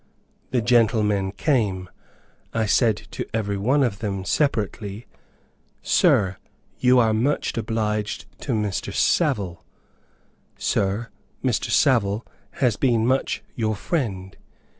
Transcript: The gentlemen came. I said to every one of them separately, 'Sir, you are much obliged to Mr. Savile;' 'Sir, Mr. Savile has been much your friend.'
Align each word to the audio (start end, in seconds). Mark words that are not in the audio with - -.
The 0.49 0.63
gentlemen 0.63 1.31
came. 1.31 1.87
I 2.55 2.65
said 2.65 2.97
to 3.11 3.23
every 3.35 3.55
one 3.59 3.83
of 3.83 3.99
them 3.99 4.25
separately, 4.25 5.05
'Sir, 5.83 6.37
you 6.79 6.97
are 6.97 7.13
much 7.13 7.55
obliged 7.55 8.25
to 8.39 8.53
Mr. 8.53 8.91
Savile;' 8.91 9.63
'Sir, 10.57 11.09
Mr. 11.43 11.69
Savile 11.69 12.25
has 12.53 12.77
been 12.77 13.05
much 13.05 13.43
your 13.53 13.75
friend.' 13.75 14.35